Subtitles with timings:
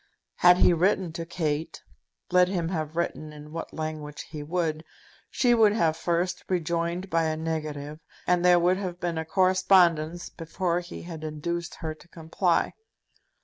[0.37, 1.83] Had he written to Kate,
[2.31, 4.83] let him have written in what language he would,
[5.29, 10.27] she would have first rejoined by a negative, and there would have been a correspondence
[10.29, 12.73] before he had induced her to comply.